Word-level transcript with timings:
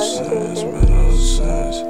sense, 0.00 0.64
made 0.64 0.90
no 0.90 1.16
sense. 1.16 1.87